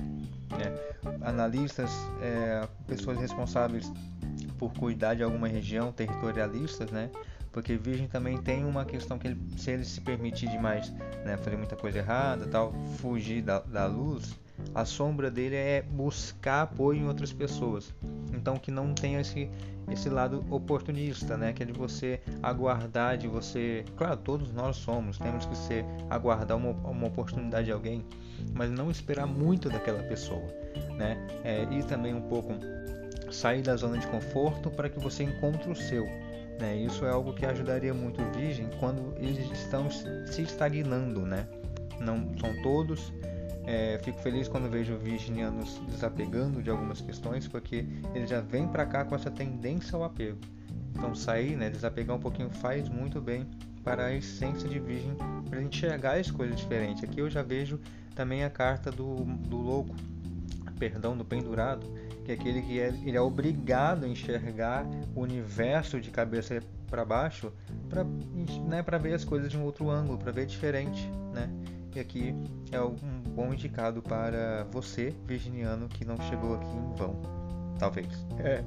Né? 0.52 1.18
Analistas, 1.22 1.92
é, 2.22 2.68
pessoas 2.86 3.20
responsáveis 3.20 3.92
por 4.60 4.72
cuidar 4.74 5.16
de 5.16 5.24
alguma 5.24 5.48
região, 5.48 5.92
territorialistas, 5.92 6.92
né? 6.92 7.10
Porque 7.52 7.76
Virgem 7.76 8.08
também 8.08 8.38
tem 8.38 8.64
uma 8.66 8.86
questão 8.86 9.18
que 9.18 9.28
ele, 9.28 9.40
se 9.58 9.72
ele 9.72 9.84
se 9.84 10.00
permitir 10.00 10.48
demais, 10.48 10.92
né, 11.26 11.38
fazer 11.38 11.58
muita 11.58 11.76
coisa 11.76 11.98
errada, 11.98 12.46
tal, 12.46 12.72
fugir 12.98 13.42
da, 13.42 13.60
da 13.60 13.88
luz, 13.88 14.38
a 14.74 14.86
sombra 14.86 15.30
dele 15.30 15.56
é 15.56 15.82
buscar 15.82 16.64
apoio 16.64 17.02
em 17.02 17.08
outras 17.08 17.34
pessoas. 17.34 17.94
Então 18.34 18.58
que 18.58 18.72
não 18.72 18.94
tenha 18.94 19.22
esse 19.22 19.50
esse 19.90 20.10
lado 20.10 20.44
oportunista, 20.50 21.38
né? 21.38 21.54
Que 21.54 21.64
é 21.64 21.66
de 21.66 21.72
você 21.72 22.20
aguardar, 22.44 23.18
de 23.18 23.28
você, 23.28 23.86
claro, 23.96 24.18
todos 24.18 24.52
nós 24.52 24.76
somos, 24.76 25.18
temos 25.18 25.46
que 25.46 25.56
ser 25.56 25.86
aguardar 26.10 26.58
uma, 26.58 26.72
uma 26.72 27.08
oportunidade 27.08 27.66
de 27.66 27.72
alguém, 27.72 28.06
mas 28.54 28.70
não 28.70 28.92
esperar 28.92 29.26
muito 29.26 29.70
daquela 29.70 30.04
pessoa, 30.04 30.46
né? 30.98 31.18
É, 31.44 31.64
e 31.72 31.84
também 31.84 32.14
um 32.14 32.22
pouco 32.22 32.54
sair 33.32 33.62
da 33.62 33.76
zona 33.76 33.98
de 33.98 34.08
conforto 34.08 34.70
para 34.70 34.90
que 34.90 35.00
você 35.00 35.24
encontre 35.24 35.72
o 35.72 35.76
seu. 35.76 36.06
Né? 36.60 36.76
Isso 36.76 37.06
é 37.06 37.10
algo 37.10 37.34
que 37.34 37.46
ajudaria 37.46 37.94
muito 37.94 38.22
o 38.22 38.32
virgem 38.32 38.70
quando 38.80 39.14
eles 39.18 39.50
estão 39.52 39.90
se 39.92 40.42
estagnando, 40.42 41.22
né? 41.22 41.48
Não 42.00 42.36
são 42.40 42.62
todos, 42.64 43.14
é, 43.68 44.00
fico 44.02 44.18
feliz 44.20 44.48
quando 44.48 44.70
vejo 44.70 44.98
virginianos 44.98 45.82
desapegando 45.90 46.64
de 46.64 46.70
algumas 46.70 47.02
questões, 47.02 47.50
porque 47.50 47.86
eles 48.16 48.30
já 48.30 48.40
vêm 48.40 48.66
para 48.66 48.86
cá 48.86 49.04
com 49.04 49.14
essa 49.14 49.30
tendência 49.30 49.98
ao 49.98 50.06
apego. 50.06 50.40
Então 50.96 51.14
sair, 51.14 51.58
né, 51.58 51.70
desapegar 51.70 52.16
um 52.16 52.20
pouquinho 52.20 52.50
faz 52.50 52.88
muito 52.88 53.20
bem 53.20 53.46
para 53.84 54.06
a 54.06 54.14
essência 54.14 54.70
de 54.70 54.80
virgem, 54.80 55.14
para 55.50 55.60
a 55.60 55.62
gente 55.62 55.78
enxergar 55.78 56.18
as 56.18 56.32
coisas 56.32 56.56
diferentes. 56.56 57.04
Aqui 57.04 57.20
eu 57.20 57.30
já 57.30 57.44
vejo 57.44 57.78
também 58.16 58.46
a 58.46 58.50
carta 58.50 58.90
do, 58.90 59.26
do 59.26 59.58
louco, 59.58 59.94
perdão, 60.80 61.18
do 61.18 61.26
pendurado, 61.26 61.86
que 62.24 62.32
é 62.32 62.36
aquele 62.36 62.62
que 62.62 62.80
é, 62.80 62.88
ele 63.06 63.18
é 63.18 63.22
obrigado 63.22 64.06
a 64.06 64.08
enxergar 64.08 64.86
o 65.14 65.22
universo 65.22 66.00
de 66.00 66.10
cabeça 66.10 66.64
para 66.90 67.04
baixo 67.04 67.52
para 67.90 68.06
né, 68.06 68.82
ver 69.02 69.14
as 69.14 69.26
coisas 69.26 69.52
de 69.52 69.58
um 69.58 69.64
outro 69.64 69.90
ângulo, 69.90 70.18
para 70.18 70.32
ver 70.32 70.46
diferente, 70.46 71.06
né? 71.34 71.50
E 71.98 72.00
aqui 72.00 72.36
é 72.72 72.80
um 72.80 72.94
bom 73.34 73.52
indicado 73.52 74.04
para 74.04 74.68
você, 74.72 75.16
virginiano, 75.26 75.90
que 75.90 76.06
não 76.06 76.16
chegou 76.30 76.54
aqui 76.54 76.68
em 76.68 76.96
vão. 76.96 77.20
Talvez. 77.80 78.08
É. 78.38 78.64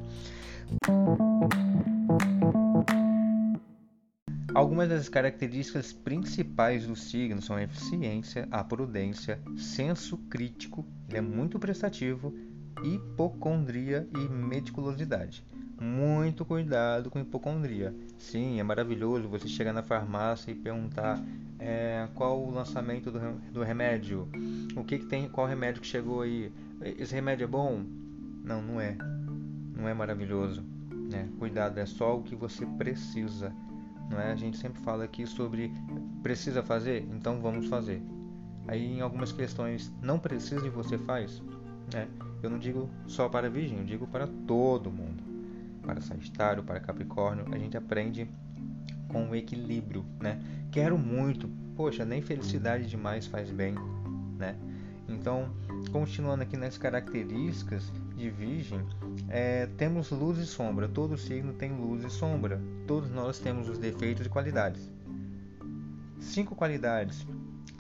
Algumas 4.53 4.89
das 4.89 5.09
características 5.09 5.93
principais 5.93 6.89
do 6.89 6.97
signo 6.97 7.41
são 7.41 7.55
a 7.55 7.63
eficiência, 7.63 8.49
a 8.51 8.65
prudência, 8.65 9.41
senso 9.57 10.19
crítico, 10.29 10.85
ele 11.09 11.19
é 11.19 11.21
muito 11.21 11.57
prestativo, 11.57 12.35
hipocondria 12.83 14.09
e 14.13 14.29
meticulosidade. 14.29 15.45
Muito 15.81 16.45
cuidado 16.45 17.11
com 17.11 17.19
hipocondria. 17.19 17.95
Sim, 18.19 18.61
é 18.61 18.63
maravilhoso 18.63 19.27
você 19.27 19.49
chegar 19.49 19.73
na 19.73 19.83
farmácia 19.83 20.51
e 20.51 20.55
perguntar 20.55 21.19
é, 21.59 22.07
qual 22.15 22.39
o 22.39 22.51
lançamento 22.51 23.11
do, 23.11 23.19
do 23.51 23.63
remédio, 23.63 24.29
o 24.77 24.85
que, 24.85 24.99
que 24.99 25.07
tem, 25.07 25.27
qual 25.27 25.47
remédio 25.47 25.81
que 25.81 25.87
chegou 25.87 26.21
aí, 26.21 26.53
esse 26.83 27.15
remédio 27.15 27.45
é 27.45 27.47
bom? 27.47 27.83
Não, 28.45 28.61
não 28.61 28.79
é. 28.79 28.95
Não 29.75 29.89
é 29.89 29.95
maravilhoso. 29.95 30.63
Né? 31.11 31.27
Cuidado, 31.39 31.79
é 31.79 31.87
só 31.87 32.19
o 32.19 32.23
que 32.23 32.37
você 32.37 32.67
precisa. 32.67 33.51
Não 34.11 34.21
é? 34.21 34.33
A 34.33 34.37
gente 34.37 34.59
sempre 34.59 34.83
fala 34.83 35.05
aqui 35.05 35.27
sobre 35.27 35.73
precisa 36.23 36.63
fazer, 36.63 37.09
então 37.11 37.41
vamos 37.41 37.69
fazer. 37.69 38.03
Aí 38.69 38.99
em 38.99 39.01
algumas 39.01 39.33
questões 39.33 39.91
não 40.03 40.19
precisa 40.19 40.67
e 40.67 40.71
você 40.71 40.99
faz. 40.99 41.43
Né? 41.91 42.07
Eu 42.43 42.51
não 42.51 42.59
digo 42.59 42.91
só 43.07 43.31
para 43.31 43.49
Virgem, 43.49 43.79
eu 43.79 43.85
digo 43.85 44.07
para 44.07 44.27
todo 44.47 44.91
mundo. 44.91 45.30
Para 45.83 46.01
Sagitário, 46.01 46.63
para 46.63 46.81
Capricórnio, 46.81 47.47
a 47.53 47.59
gente 47.59 47.77
aprende 47.77 48.29
com 49.09 49.29
o 49.31 49.35
equilíbrio, 49.35 50.05
né? 50.21 50.41
Quero 50.71 50.97
muito, 50.97 51.49
poxa, 51.77 52.05
nem 52.05 52.23
felicidade 52.23 52.87
demais 52.87 53.27
faz 53.27 53.51
bem, 53.51 53.75
né? 54.39 54.57
Então, 55.09 55.51
continuando 55.91 56.43
aqui 56.43 56.57
nas 56.57 56.79
características 56.79 57.91
de 58.17 58.31
Virgem, 58.31 58.81
é, 59.29 59.67
temos 59.77 60.11
luz 60.11 60.39
e 60.39 60.47
sombra. 60.47 60.89
Todo 60.89 61.19
signo 61.19 61.53
tem 61.53 61.73
luz 61.73 62.05
e 62.05 62.11
sombra. 62.11 62.61
Todos 62.87 63.11
nós 63.11 63.39
temos 63.39 63.69
os 63.69 63.79
defeitos 63.79 64.27
e 64.27 64.29
qualidades. 64.29 64.89
Cinco 66.21 66.55
qualidades 66.55 67.27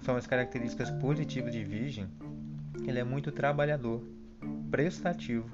são 0.02 0.16
as 0.16 0.26
características 0.26 0.90
positivas 0.90 1.52
de 1.52 1.62
Virgem. 1.62 2.08
Ele 2.84 2.98
é 2.98 3.04
muito 3.04 3.30
trabalhador, 3.30 4.02
prestativo, 4.70 5.48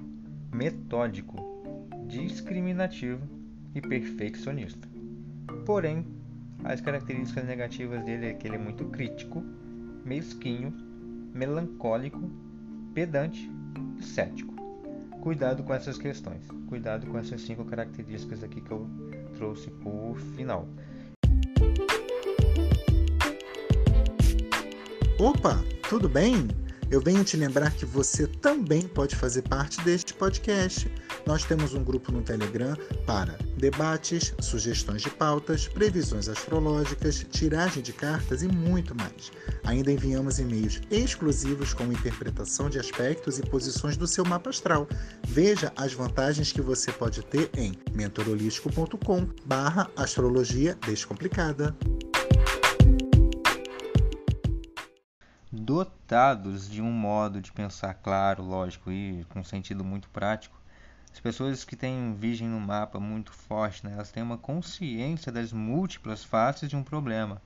metódico, 0.52 1.45
discriminativo 2.06 3.22
e 3.74 3.80
perfeccionista. 3.80 4.88
Porém, 5.64 6.06
as 6.64 6.80
características 6.80 7.44
negativas 7.44 8.04
dele 8.04 8.26
é 8.26 8.34
que 8.34 8.46
ele 8.46 8.56
é 8.56 8.58
muito 8.58 8.84
crítico, 8.86 9.42
mesquinho, 10.04 10.72
melancólico, 11.34 12.30
pedante 12.94 13.50
e 13.98 14.02
cético. 14.02 14.54
Cuidado 15.20 15.62
com 15.62 15.74
essas 15.74 15.98
questões. 15.98 16.46
Cuidado 16.68 17.06
com 17.06 17.18
essas 17.18 17.40
cinco 17.40 17.64
características 17.64 18.42
aqui 18.42 18.60
que 18.60 18.70
eu 18.70 18.88
trouxe 19.34 19.70
por 19.70 20.16
final. 20.36 20.68
Opa, 25.18 25.64
tudo 25.88 26.08
bem? 26.08 26.46
Eu 26.90 27.00
venho 27.00 27.24
te 27.24 27.36
lembrar 27.36 27.72
que 27.72 27.84
você 27.84 28.26
também 28.26 28.82
pode 28.82 29.16
fazer 29.16 29.42
parte 29.42 29.80
deste 29.82 30.14
podcast. 30.14 30.88
Nós 31.26 31.44
temos 31.44 31.74
um 31.74 31.82
grupo 31.82 32.12
no 32.12 32.22
Telegram 32.22 32.76
para 33.04 33.36
debates, 33.56 34.32
sugestões 34.40 35.02
de 35.02 35.10
pautas, 35.10 35.66
previsões 35.66 36.28
astrológicas, 36.28 37.26
tiragem 37.30 37.82
de 37.82 37.92
cartas 37.92 38.42
e 38.42 38.48
muito 38.48 38.94
mais. 38.94 39.32
Ainda 39.64 39.90
enviamos 39.90 40.38
e-mails 40.38 40.80
exclusivos 40.88 41.74
com 41.74 41.92
interpretação 41.92 42.70
de 42.70 42.78
aspectos 42.78 43.40
e 43.40 43.42
posições 43.42 43.96
do 43.96 44.06
seu 44.06 44.24
mapa 44.24 44.50
astral. 44.50 44.86
Veja 45.26 45.72
as 45.76 45.92
vantagens 45.92 46.52
que 46.52 46.62
você 46.62 46.92
pode 46.92 47.22
ter 47.22 47.50
em 47.56 47.72
mentorolístico.com/astrologia 47.92 50.78
descomplicada. 50.86 51.76
dotados 55.50 56.70
de 56.70 56.80
um 56.80 56.92
modo 56.92 57.40
de 57.40 57.50
pensar 57.50 57.94
claro, 57.94 58.44
lógico 58.44 58.92
e 58.92 59.24
com 59.30 59.42
sentido 59.42 59.82
muito 59.82 60.08
prático, 60.10 60.55
as 61.16 61.20
pessoas 61.20 61.64
que 61.64 61.74
têm 61.74 62.14
virgem 62.14 62.46
no 62.46 62.60
mapa 62.60 63.00
muito 63.00 63.32
forte, 63.32 63.86
né, 63.86 63.94
elas 63.94 64.12
têm 64.12 64.22
uma 64.22 64.36
consciência 64.36 65.32
das 65.32 65.50
múltiplas 65.50 66.22
faces 66.22 66.68
de 66.68 66.76
um 66.76 66.82
problema. 66.82 67.40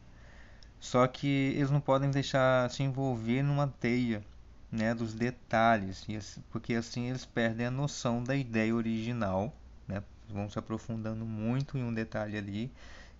Só 0.80 1.06
que 1.06 1.54
eles 1.54 1.70
não 1.70 1.80
podem 1.80 2.10
deixar 2.10 2.68
se 2.68 2.82
envolver 2.82 3.44
numa 3.44 3.68
teia 3.68 4.24
né, 4.72 4.92
dos 4.92 5.14
detalhes, 5.14 6.04
porque 6.50 6.74
assim 6.74 7.10
eles 7.10 7.24
perdem 7.24 7.66
a 7.66 7.70
noção 7.70 8.24
da 8.24 8.34
ideia 8.34 8.74
original, 8.74 9.54
né, 9.86 10.02
vão 10.28 10.50
se 10.50 10.58
aprofundando 10.58 11.24
muito 11.24 11.78
em 11.78 11.84
um 11.84 11.94
detalhe 11.94 12.36
ali 12.36 12.72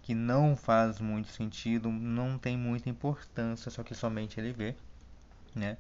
que 0.03 0.17
não 0.17 0.57
faz 0.57 0.99
muito 0.99 1.29
sentido, 1.29 1.93
não 1.93 2.37
tem 2.37 2.57
muita 2.57 2.91
importância, 2.91 3.71
só 3.71 3.85
que 3.85 3.95
somente 3.95 4.41
ele 4.41 4.53
vê, 4.53 4.75
né? 5.55 5.77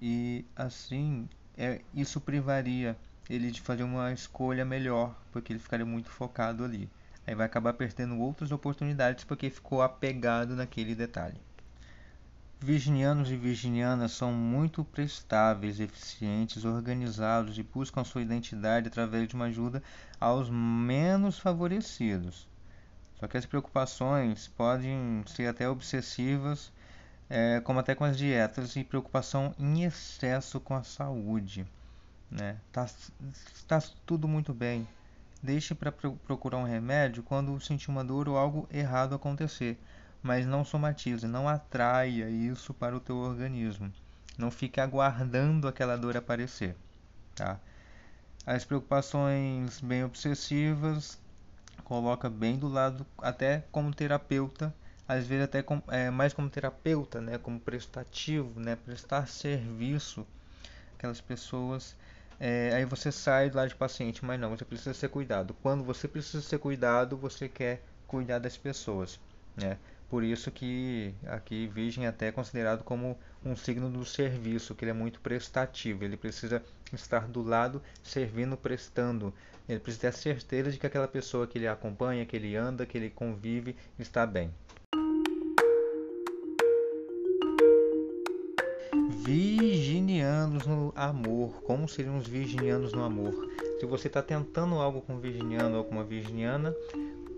E 0.00 0.46
assim, 0.56 1.28
é, 1.54 1.82
isso 1.92 2.20
privaria 2.20 2.96
ele 3.28 3.50
de 3.50 3.60
fazer 3.60 3.82
uma 3.82 4.12
escolha 4.12 4.64
melhor, 4.64 5.14
porque 5.32 5.52
ele 5.52 5.60
ficaria 5.60 5.84
muito 5.84 6.08
focado 6.10 6.64
ali. 6.64 6.88
Aí 7.26 7.34
vai 7.34 7.46
acabar 7.46 7.74
perdendo 7.74 8.18
outras 8.18 8.50
oportunidades 8.50 9.24
porque 9.24 9.50
ficou 9.50 9.82
apegado 9.82 10.56
naquele 10.56 10.94
detalhe. 10.94 11.38
Virginianos 12.60 13.30
e 13.30 13.36
virginianas 13.36 14.12
são 14.12 14.32
muito 14.32 14.82
prestáveis, 14.82 15.78
eficientes, 15.78 16.64
organizados 16.64 17.56
e 17.56 17.62
buscam 17.62 18.02
sua 18.02 18.22
identidade 18.22 18.88
através 18.88 19.28
de 19.28 19.34
uma 19.34 19.44
ajuda 19.44 19.82
aos 20.18 20.50
menos 20.50 21.38
favorecidos. 21.38 22.48
Só 23.20 23.28
que 23.28 23.36
as 23.36 23.46
preocupações 23.46 24.48
podem 24.48 25.22
ser 25.26 25.46
até 25.46 25.68
obsessivas, 25.68 26.72
é, 27.30 27.60
como 27.60 27.78
até 27.78 27.94
com 27.94 28.04
as 28.04 28.16
dietas 28.16 28.74
e 28.74 28.82
preocupação 28.82 29.54
em 29.58 29.84
excesso 29.84 30.58
com 30.58 30.74
a 30.74 30.82
saúde. 30.82 31.66
Né? 32.30 32.56
Tá, 32.72 32.86
tá 33.66 33.82
tudo 34.04 34.28
muito 34.28 34.52
bem, 34.52 34.86
Deixe 35.40 35.72
para 35.72 35.92
procurar 35.92 36.56
um 36.56 36.64
remédio 36.64 37.22
quando 37.22 37.60
sentir 37.60 37.90
uma 37.90 38.04
dor 38.04 38.28
ou 38.28 38.36
algo 38.36 38.68
errado 38.72 39.14
acontecer, 39.14 39.78
mas 40.20 40.44
não 40.44 40.64
somatize, 40.64 41.28
não 41.28 41.48
atraia 41.48 42.28
isso 42.28 42.74
para 42.74 42.96
o 42.96 43.00
teu 43.00 43.16
organismo. 43.16 43.92
Não 44.36 44.50
fique 44.50 44.80
aguardando 44.80 45.68
aquela 45.68 45.96
dor 45.96 46.16
aparecer, 46.16 46.76
tá? 47.36 47.60
As 48.44 48.64
preocupações 48.64 49.80
bem 49.80 50.02
obsessivas 50.02 51.18
coloca 51.84 52.28
bem 52.28 52.58
do 52.58 52.66
lado 52.66 53.06
até 53.18 53.64
como 53.70 53.94
terapeuta, 53.94 54.74
às 55.06 55.24
vezes 55.24 55.44
até 55.44 55.62
com, 55.62 55.80
é, 55.86 56.10
mais 56.10 56.32
como 56.34 56.50
terapeuta, 56.50 57.20
né, 57.20 57.38
como 57.38 57.60
prestativo, 57.60 58.58
né, 58.58 58.74
prestar 58.74 59.28
serviço 59.28 60.26
aquelas 60.96 61.20
pessoas 61.20 61.94
é, 62.40 62.72
aí 62.74 62.84
você 62.84 63.10
sai 63.10 63.50
lá 63.50 63.66
de 63.66 63.74
paciente, 63.74 64.24
mas 64.24 64.38
não, 64.38 64.56
você 64.56 64.64
precisa 64.64 64.94
ser 64.94 65.08
cuidado. 65.08 65.54
Quando 65.62 65.82
você 65.82 66.06
precisa 66.06 66.42
ser 66.42 66.58
cuidado, 66.58 67.16
você 67.16 67.48
quer 67.48 67.82
cuidar 68.06 68.38
das 68.38 68.56
pessoas, 68.56 69.18
né? 69.56 69.76
Por 70.08 70.24
isso 70.24 70.50
que 70.50 71.14
aqui 71.26 71.66
Virgem 71.66 72.06
é 72.06 72.08
até 72.08 72.32
considerado 72.32 72.82
como 72.82 73.18
um 73.44 73.54
signo 73.54 73.90
do 73.90 74.04
serviço, 74.06 74.74
que 74.74 74.84
ele 74.84 74.90
é 74.90 74.94
muito 74.94 75.20
prestativo, 75.20 76.02
ele 76.02 76.16
precisa 76.16 76.62
estar 76.92 77.28
do 77.28 77.42
lado, 77.42 77.82
servindo, 78.02 78.56
prestando. 78.56 79.34
Ele 79.68 79.78
precisa 79.78 80.10
ter 80.10 80.16
certeza 80.16 80.70
de 80.70 80.78
que 80.78 80.86
aquela 80.86 81.06
pessoa 81.06 81.46
que 81.46 81.58
ele 81.58 81.68
acompanha, 81.68 82.24
que 82.24 82.34
ele 82.34 82.56
anda, 82.56 82.86
que 82.86 82.96
ele 82.96 83.10
convive, 83.10 83.76
está 83.98 84.26
bem. 84.26 84.50
Virginianos 89.28 90.64
no 90.64 90.90
amor. 90.96 91.60
Como 91.62 91.86
seriam 91.86 92.16
os 92.16 92.26
virginianos 92.26 92.94
no 92.94 93.04
amor? 93.04 93.34
Se 93.78 93.84
você 93.84 94.06
está 94.06 94.22
tentando 94.22 94.76
algo 94.76 95.02
com 95.02 95.16
um 95.16 95.20
virginiano 95.20 95.76
ou 95.76 95.84
com 95.84 95.96
uma 95.96 96.02
virginiana, 96.02 96.74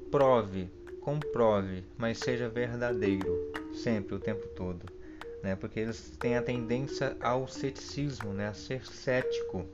prove, 0.09 0.71
comprove, 1.01 1.83
mas 1.99 2.19
seja 2.19 2.49
verdadeiro, 2.49 3.37
sempre, 3.75 4.15
o 4.15 4.21
tempo 4.21 4.47
todo. 4.55 4.87
Né? 5.43 5.57
Porque 5.57 5.81
eles 5.81 6.17
têm 6.17 6.37
a 6.37 6.43
tendência 6.43 7.17
ao 7.21 7.49
ceticismo, 7.49 8.33
né? 8.33 8.47
a 8.47 8.55
ser 8.55 8.87
cético. 8.87 9.67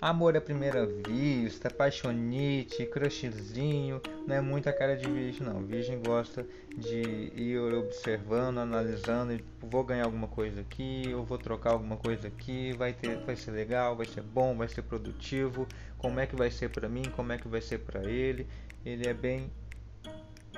Amor 0.00 0.34
à 0.34 0.40
primeira 0.40 0.86
vista, 0.86 1.68
paixonite, 1.68 2.86
crushzinho, 2.86 4.00
não 4.26 4.34
é 4.34 4.40
muita 4.40 4.72
cara 4.72 4.96
de 4.96 5.06
virgem 5.06 5.46
não. 5.46 5.62
Virgem 5.62 6.00
gosta 6.00 6.46
de 6.74 7.30
ir 7.36 7.58
observando, 7.58 8.60
analisando, 8.60 9.38
vou 9.60 9.84
ganhar 9.84 10.04
alguma 10.04 10.26
coisa 10.26 10.62
aqui, 10.62 11.02
eu 11.06 11.22
vou 11.22 11.36
trocar 11.36 11.72
alguma 11.72 11.98
coisa 11.98 12.28
aqui, 12.28 12.72
vai 12.72 12.94
ter, 12.94 13.18
vai 13.26 13.36
ser 13.36 13.50
legal, 13.50 13.94
vai 13.94 14.06
ser 14.06 14.22
bom, 14.22 14.56
vai 14.56 14.68
ser 14.68 14.80
produtivo, 14.80 15.68
como 15.98 16.18
é 16.18 16.26
que 16.26 16.34
vai 16.34 16.50
ser 16.50 16.70
para 16.70 16.88
mim, 16.88 17.02
como 17.14 17.32
é 17.32 17.36
que 17.36 17.46
vai 17.46 17.60
ser 17.60 17.80
para 17.80 18.02
ele. 18.08 18.46
Ele 18.86 19.06
é 19.06 19.12
bem 19.12 19.50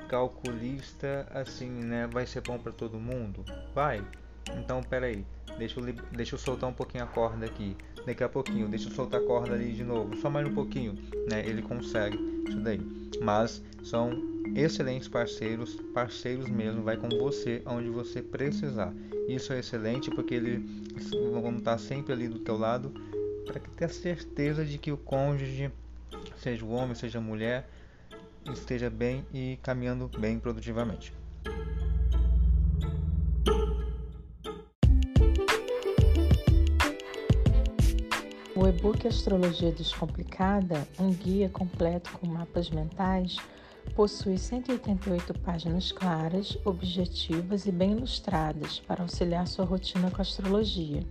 calculista 0.08 1.26
assim, 1.34 1.68
né? 1.68 2.06
Vai 2.06 2.26
ser 2.28 2.42
bom 2.42 2.60
para 2.60 2.70
todo 2.70 2.96
mundo? 2.96 3.44
Vai. 3.74 4.06
Então, 4.56 4.82
peraí, 4.84 5.24
deixa 5.58 5.80
eu, 5.80 5.92
deixa 6.12 6.34
eu 6.34 6.38
soltar 6.38 6.68
um 6.68 6.72
pouquinho 6.72 7.04
a 7.04 7.06
corda 7.06 7.46
aqui 7.46 7.76
daqui 8.04 8.24
a 8.24 8.28
pouquinho, 8.28 8.68
deixa 8.68 8.88
eu 8.88 8.92
soltar 8.92 9.20
a 9.20 9.24
corda 9.24 9.54
ali 9.54 9.72
de 9.72 9.84
novo, 9.84 10.16
só 10.16 10.28
mais 10.28 10.46
um 10.46 10.54
pouquinho, 10.54 10.94
né? 11.28 11.46
Ele 11.46 11.62
consegue 11.62 12.18
isso 12.48 12.58
daí. 12.60 12.80
Mas 13.20 13.62
são 13.82 14.10
excelentes 14.54 15.08
parceiros, 15.08 15.76
parceiros 15.94 16.48
mesmo, 16.48 16.82
vai 16.82 16.96
com 16.96 17.08
você 17.08 17.62
onde 17.66 17.88
você 17.88 18.22
precisar. 18.22 18.92
Isso 19.28 19.52
é 19.52 19.60
excelente 19.60 20.10
porque 20.10 20.34
eles 20.34 20.62
vão 21.10 21.56
estar 21.56 21.78
sempre 21.78 22.12
ali 22.12 22.28
do 22.28 22.40
teu 22.40 22.58
lado 22.58 22.92
para 23.46 23.60
ter 23.60 23.84
a 23.84 23.88
certeza 23.88 24.64
de 24.64 24.78
que 24.78 24.90
o 24.90 24.96
cônjuge, 24.96 25.70
seja 26.36 26.64
o 26.64 26.70
homem, 26.70 26.94
seja 26.94 27.18
a 27.18 27.22
mulher, 27.22 27.68
esteja 28.52 28.90
bem 28.90 29.24
e 29.32 29.58
caminhando 29.62 30.10
bem 30.18 30.38
produtivamente. 30.38 31.12
O 38.62 38.68
e-book 38.68 39.08
Astrologia 39.08 39.72
Descomplicada, 39.72 40.86
um 40.96 41.12
guia 41.12 41.48
completo 41.48 42.12
com 42.12 42.28
mapas 42.28 42.70
mentais, 42.70 43.36
possui 43.96 44.38
188 44.38 45.36
páginas 45.40 45.90
claras, 45.90 46.56
objetivas 46.64 47.66
e 47.66 47.72
bem 47.72 47.90
ilustradas 47.90 48.78
para 48.78 49.02
auxiliar 49.02 49.48
sua 49.48 49.64
rotina 49.64 50.12
com 50.12 50.18
a 50.18 50.22
astrologia. 50.22 51.04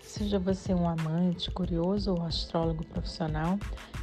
Seja 0.00 0.38
você 0.38 0.72
um 0.72 0.88
amante, 0.88 1.50
curioso 1.50 2.12
ou 2.14 2.22
astrólogo 2.22 2.84
profissional, 2.84 3.58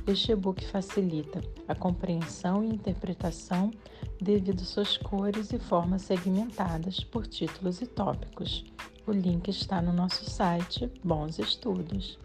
este 0.05 0.33
e-book 0.33 0.65
facilita 0.65 1.41
a 1.69 1.75
compreensão 1.75 2.65
e 2.65 2.67
interpretação 2.67 3.71
devido 4.19 4.65
suas 4.65 4.97
cores 4.97 5.53
e 5.53 5.57
formas 5.57 6.01
segmentadas 6.01 6.99
por 6.99 7.25
títulos 7.25 7.81
e 7.81 7.87
tópicos. 7.87 8.65
O 9.07 9.13
link 9.13 9.47
está 9.47 9.81
no 9.81 9.93
nosso 9.93 10.29
site. 10.29 10.91
Bons 11.01 11.39
estudos! 11.39 12.19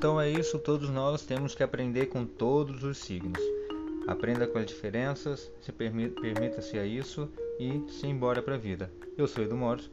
Então 0.00 0.18
é 0.18 0.30
isso, 0.30 0.58
todos 0.58 0.88
nós 0.88 1.26
temos 1.26 1.54
que 1.54 1.62
aprender 1.62 2.06
com 2.06 2.24
todos 2.24 2.82
os 2.84 2.96
signos. 2.96 3.38
Aprenda 4.08 4.46
com 4.46 4.56
as 4.56 4.64
diferenças, 4.64 5.52
se 5.60 5.70
permita-se 5.72 6.78
a 6.78 6.86
isso 6.86 7.28
e 7.58 7.84
se 7.86 8.06
embora 8.06 8.40
para 8.40 8.54
a 8.54 8.58
vida. 8.58 8.90
Eu 9.14 9.28
sou 9.28 9.44
Edu 9.44 9.58
Moros, 9.58 9.90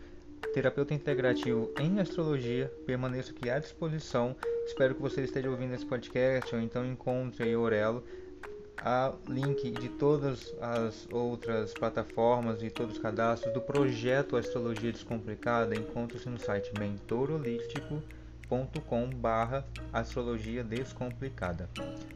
terapeuta 0.54 0.94
integrativo 0.94 1.74
em 1.78 2.00
astrologia, 2.00 2.72
permaneço 2.86 3.32
aqui 3.32 3.50
à 3.50 3.60
disposição. 3.60 4.34
Espero 4.66 4.96
que 4.96 5.02
você 5.02 5.24
esteja 5.24 5.50
ouvindo 5.50 5.74
esse 5.74 5.86
podcast 5.86 6.56
ou 6.56 6.62
então 6.62 6.86
encontre 6.86 7.44
aí 7.44 7.58
Orelo. 7.58 8.02
A 8.78 9.14
link 9.28 9.72
de 9.72 9.90
todas 9.90 10.56
as 10.62 11.06
outras 11.12 11.74
plataformas 11.74 12.64
e 12.64 12.70
todos 12.70 12.96
os 12.96 13.02
cadastros 13.02 13.54
do 13.54 13.60
projeto 13.60 14.38
Astrologia 14.38 14.94
Descomplicada 14.94 15.76
encontra-se 15.76 16.30
no 16.30 16.40
site 16.40 16.72
Mentor 16.80 17.30
Holístico 18.50 19.16
barra 19.16 19.66
astrologia 19.92 20.64
descomplicada. 20.64 21.70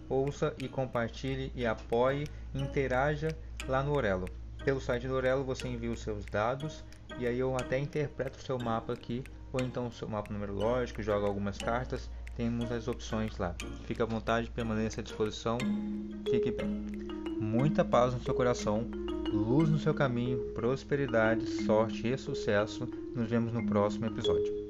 Ouça 0.08 0.54
e 0.58 0.67
compartilhe 0.67 1.52
e 1.56 1.65
apoie 1.65 2.28
interaja 2.54 3.36
lá 3.67 3.84
no 3.84 3.94
Orelo. 3.94 4.28
Pelo 4.63 4.80
site 4.80 5.08
do 5.08 5.15
Orelo 5.15 5.44
você 5.44 5.67
envia 5.67 5.91
os 5.91 6.02
seus 6.02 6.26
dados 6.26 6.84
e 7.17 7.28
aí 7.28 7.39
eu 7.39 7.56
até 7.56 7.78
interpreto 7.78 8.39
o 8.39 8.41
seu 8.41 8.58
mapa 8.58 8.94
aqui 8.94 9.24
ou 9.52 9.62
então 9.62 9.88
o 9.88 9.91
seu 9.91 10.08
mapa 10.08 10.32
numerológico, 10.32 11.04
joga 11.04 11.28
algumas 11.28 11.58
cartas, 11.58 12.10
temos 12.38 12.72
as 12.72 12.88
opções 12.88 13.38
lá. 13.38 13.54
Fique 13.86 14.02
à 14.02 14.06
vontade, 14.06 14.50
permaneça 14.50 15.02
à 15.02 15.04
disposição, 15.04 15.58
fique 16.30 16.52
bem. 16.52 16.86
Muita 17.39 17.84
paz 17.84 18.13
no 18.13 18.22
seu 18.22 18.34
coração, 18.34 18.88
luz 19.34 19.70
no 19.70 19.80
seu 19.80 19.94
caminho, 19.94 20.39
prosperidade, 20.54 21.46
sorte 21.65 22.08
e 22.08 22.17
sucesso. 22.17 22.88
Nos 23.13 23.30
vemos 23.30 23.52
no 23.52 23.65
próximo 23.65 24.06
episódio. 24.06 24.61